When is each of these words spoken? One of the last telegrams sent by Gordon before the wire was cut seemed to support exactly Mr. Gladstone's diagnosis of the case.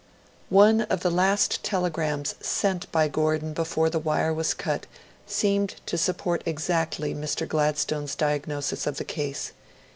One 0.49 0.81
of 0.89 1.01
the 1.01 1.11
last 1.11 1.63
telegrams 1.63 2.33
sent 2.41 2.91
by 2.91 3.07
Gordon 3.07 3.53
before 3.53 3.87
the 3.87 3.99
wire 3.99 4.33
was 4.33 4.55
cut 4.55 4.87
seemed 5.27 5.75
to 5.85 5.95
support 5.95 6.41
exactly 6.43 7.13
Mr. 7.13 7.47
Gladstone's 7.47 8.15
diagnosis 8.15 8.87
of 8.87 8.97
the 8.97 9.05
case. 9.05 9.51